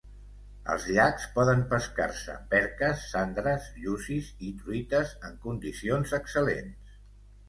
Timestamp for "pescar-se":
1.73-2.37